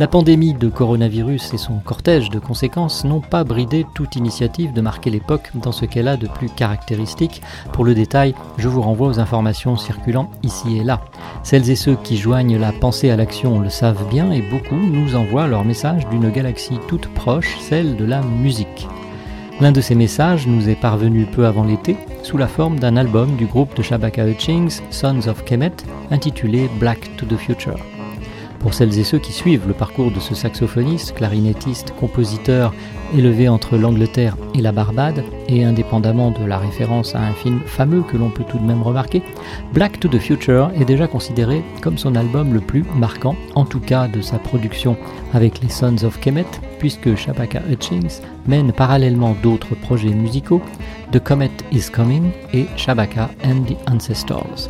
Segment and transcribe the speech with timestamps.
[0.00, 4.80] La pandémie de coronavirus et son cortège de conséquences n'ont pas bridé toute initiative de
[4.80, 7.42] marquer l'époque dans ce qu'elle a de plus caractéristique.
[7.74, 11.02] Pour le détail, je vous renvoie aux informations circulant ici et là.
[11.42, 15.16] Celles et ceux qui joignent la pensée à l'action le savent bien et beaucoup nous
[15.16, 18.88] envoient leur message d'une galaxie toute proche, celle de la musique.
[19.60, 23.36] L'un de ces messages nous est parvenu peu avant l'été sous la forme d'un album
[23.36, 25.76] du groupe de Shabaka Hutchings, Sons of Kemet,
[26.10, 27.76] intitulé Black to the Future.
[28.60, 32.74] Pour celles et ceux qui suivent le parcours de ce saxophoniste, clarinettiste, compositeur
[33.16, 38.02] élevé entre l'Angleterre et la Barbade, et indépendamment de la référence à un film fameux
[38.02, 39.22] que l'on peut tout de même remarquer,
[39.72, 43.80] Black to the Future est déjà considéré comme son album le plus marquant, en tout
[43.80, 44.96] cas de sa production
[45.32, 46.44] avec les Sons of Kemet,
[46.78, 50.60] puisque Shabaka Hutchings mène parallèlement d'autres projets musicaux,
[51.12, 54.68] The Comet is Coming et Shabaka and the Ancestors.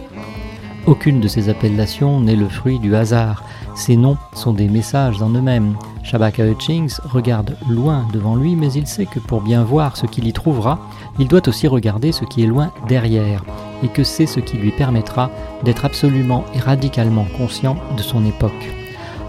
[0.86, 3.44] Aucune de ces appellations n'est le fruit du hasard,
[3.80, 5.74] ces noms sont des messages en eux-mêmes.
[6.02, 10.28] Shabaka Hutchings regarde loin devant lui, mais il sait que pour bien voir ce qu'il
[10.28, 10.78] y trouvera,
[11.18, 13.42] il doit aussi regarder ce qui est loin derrière,
[13.82, 15.30] et que c'est ce qui lui permettra
[15.64, 18.70] d'être absolument et radicalement conscient de son époque.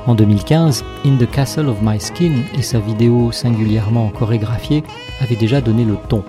[0.06, 4.84] En 2015, In the Castle of My Skin et sa vidéo singulièrement chorégraphiée
[5.22, 6.26] avaient déjà donné le ton.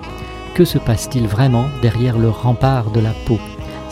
[0.54, 3.38] Que se passe-t-il vraiment derrière le rempart de la peau?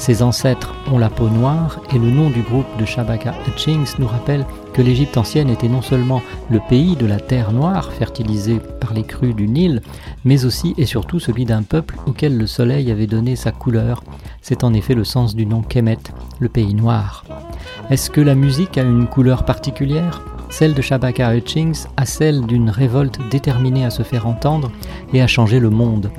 [0.01, 4.06] Ses ancêtres ont la peau noire et le nom du groupe de Shabaka Hutchings nous
[4.06, 8.95] rappelle que l'Égypte ancienne était non seulement le pays de la terre noire fertilisée par
[8.95, 9.83] les crues du Nil,
[10.25, 14.03] mais aussi et surtout celui d'un peuple auquel le soleil avait donné sa couleur.
[14.41, 15.99] C'est en effet le sens du nom Kemet,
[16.38, 17.27] le pays noir.
[17.91, 20.22] Est-ce que la musique a une couleur particulière?
[20.49, 24.72] Celle de Shabaka Hutchings a celle d'une révolte déterminée à se faire entendre
[25.12, 26.11] et à changer le monde.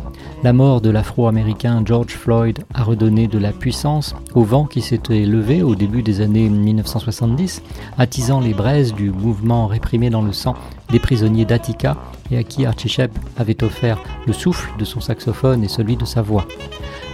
[0.44, 5.24] La mort de l'afro-américain George Floyd a redonné de la puissance au vent qui s'était
[5.24, 7.62] levé au début des années 1970,
[8.00, 10.56] attisant les braises du mouvement réprimé dans le sang
[10.90, 11.96] des prisonniers d'Attica
[12.32, 16.06] et à qui Archie Shepp avait offert le souffle de son saxophone et celui de
[16.06, 16.48] sa voix.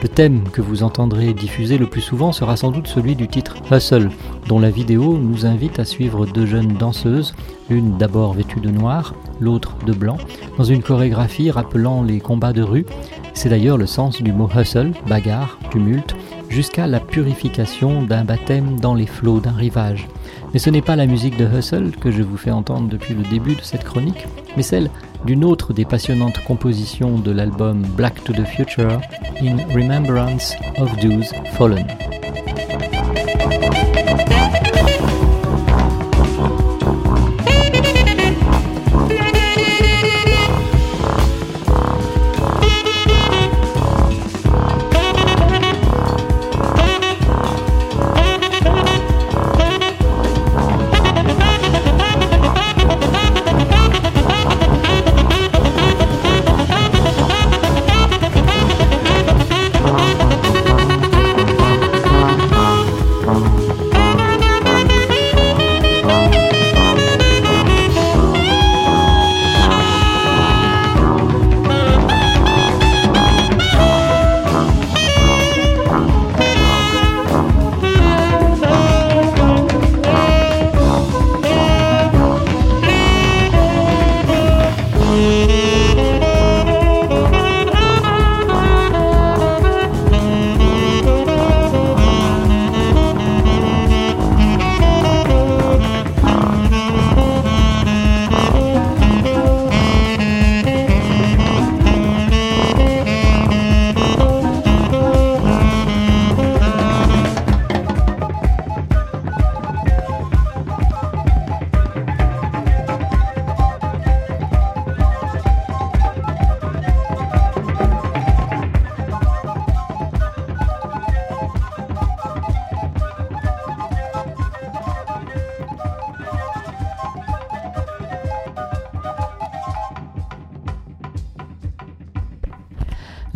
[0.03, 3.55] Le thème que vous entendrez diffuser le plus souvent sera sans doute celui du titre
[3.71, 4.11] Hustle,
[4.47, 7.33] dont la vidéo nous invite à suivre deux jeunes danseuses,
[7.67, 10.17] l'une d'abord vêtue de noir, l'autre de blanc,
[10.59, 12.85] dans une chorégraphie rappelant les combats de rue.
[13.33, 16.15] C'est d'ailleurs le sens du mot hustle, bagarre, tumulte,
[16.47, 20.07] jusqu'à la purification d'un baptême dans les flots d'un rivage.
[20.53, 23.23] Mais ce n'est pas la musique de Hustle que je vous fais entendre depuis le
[23.23, 24.89] début de cette chronique, mais celle
[25.27, 29.01] d'une autre des passionnantes compositions de l'album Black to the Future,
[29.41, 31.85] In Remembrance of Those Fallen.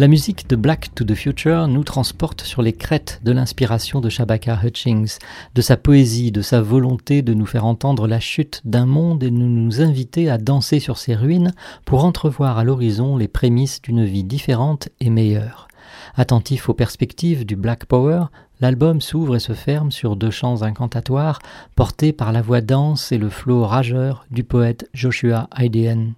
[0.02, 4.10] La musique de Black to the Future nous transporte sur les crêtes de l'inspiration de
[4.10, 5.20] Shabaka Hutchings,
[5.54, 9.30] de sa poésie, de sa volonté de nous faire entendre la chute d'un monde et
[9.30, 11.54] de nous inviter à danser sur ses ruines
[11.86, 15.68] pour entrevoir à l'horizon les prémices d'une vie différente et meilleure.
[16.16, 18.24] Attentif aux perspectives du Black Power,
[18.60, 21.44] l'album s'ouvre et se ferme sur deux chants incantatoires
[21.76, 26.14] portés par la voix dense et le flot rageur du poète Joshua Idean.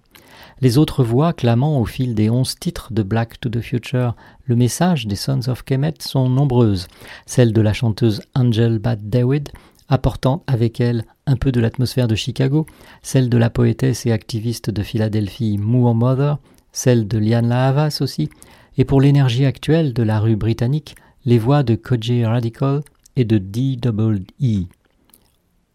[0.60, 4.14] Les autres voix clamant au fil des onze titres de Black to the Future
[4.46, 6.86] le message des Sons of Kemet sont nombreuses,
[7.26, 9.50] celles de la chanteuse Angel Bad David,
[9.88, 12.66] apportant avec elle un peu de l'atmosphère de Chicago,
[13.02, 16.38] celle de la poétesse et activiste de Philadelphie Moore Mother,
[16.72, 18.30] celle de Liane Lahavas aussi,
[18.76, 22.82] et pour l'énergie actuelle de la rue britannique, les voix de Koji Radical
[23.16, 24.66] et de D.E.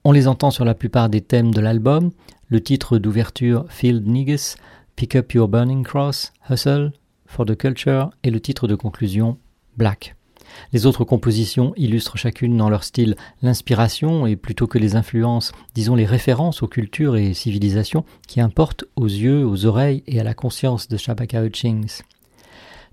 [0.10, 2.10] On les entend sur la plupart des thèmes de l'album,
[2.48, 4.56] le titre d'ouverture Field Niggas,
[4.96, 6.94] Pick Up Your Burning Cross, Hustle,
[7.28, 9.38] For the Culture et le titre de conclusion
[9.78, 10.16] Black.
[10.74, 15.94] Les autres compositions illustrent chacune dans leur style l'inspiration et plutôt que les influences, disons
[15.94, 20.34] les références aux cultures et civilisations qui importent aux yeux, aux oreilles et à la
[20.34, 22.02] conscience de Shabaka Hutchings.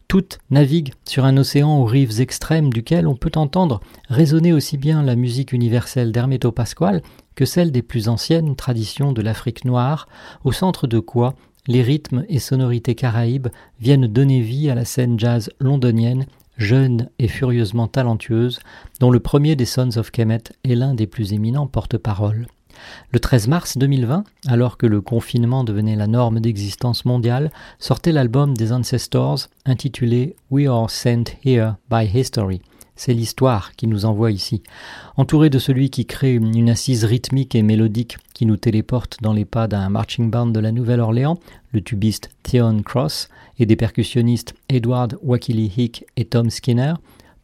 [0.09, 5.03] Toutes naviguent sur un océan aux rives extrêmes duquel on peut entendre résonner aussi bien
[5.03, 7.03] la musique universelle d'Hermeto Pasquale
[7.35, 10.09] que celle des plus anciennes traditions de l'Afrique noire,
[10.45, 11.35] au centre de quoi
[11.67, 13.49] les rythmes et sonorités caraïbes
[13.81, 16.27] viennent donner vie à la scène jazz londonienne
[16.57, 18.61] jeune et furieusement talentueuse,
[19.01, 22.47] dont le premier des Sons of Kemet est l'un des plus éminents porte-parole.
[23.13, 28.57] Le 13 mars 2020, alors que le confinement devenait la norme d'existence mondiale, sortait l'album
[28.57, 32.61] des Ancestors intitulé We Are Sent Here by History.
[32.97, 34.63] C'est l'histoire qui nous envoie ici.
[35.19, 39.45] Entouré de celui qui crée une assise rythmique et mélodique qui nous téléporte dans les
[39.45, 41.39] pas d'un marching band de la Nouvelle-Orléans,
[41.73, 43.29] le tubiste Theon Cross,
[43.59, 46.95] et des percussionnistes Edward Wakili Hick et Tom Skinner,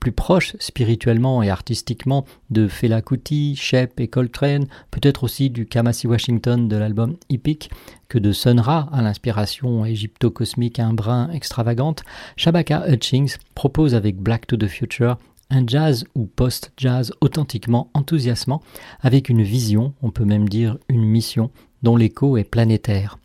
[0.02, 6.08] plus proches spirituellement et artistiquement de Fela Kuti, Shep et Coltrane, peut-être aussi du Kamasi
[6.08, 7.70] Washington de l'album Epic,
[8.08, 12.02] que de Sun Ra à l'inspiration égypto-cosmique un brin extravagante,
[12.37, 15.19] Shabaka Hutchings propose avec Black to the Future
[15.50, 18.60] un jazz ou post-jazz authentiquement enthousiasmant,
[19.02, 21.52] avec une vision, on peut même dire une mission,
[21.84, 23.19] dont l'écho est planétaire.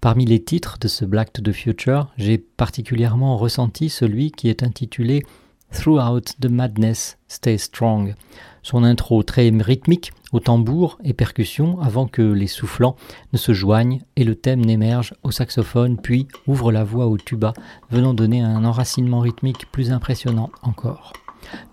[0.00, 4.62] Parmi les titres de ce Black to the Future, j'ai particulièrement ressenti celui qui est
[4.62, 5.24] intitulé
[5.72, 8.14] Throughout the Madness, Stay Strong.
[8.62, 12.96] Son intro très rythmique, au tambour et percussion, avant que les soufflants
[13.32, 17.54] ne se joignent et le thème n'émerge au saxophone, puis ouvre la voix au tuba,
[17.90, 21.12] venant donner un enracinement rythmique plus impressionnant encore.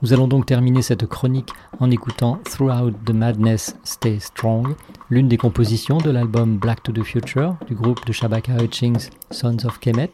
[0.01, 4.75] Nous allons donc terminer cette chronique en écoutant Throughout the Madness Stay Strong,
[5.09, 9.65] l'une des compositions de l'album Black to the Future du groupe de Shabaka Hutchings Sons
[9.65, 10.11] of Kemet.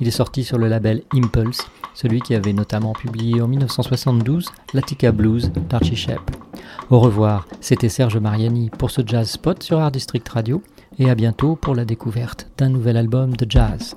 [0.00, 5.12] Il est sorti sur le label Impulse, celui qui avait notamment publié en 1972 Latika
[5.12, 6.20] Blues d'Archie Shep.
[6.90, 10.62] Au revoir, c'était Serge Mariani pour ce Jazz Spot sur Art District Radio
[10.98, 13.96] et à bientôt pour la découverte d'un nouvel album de jazz.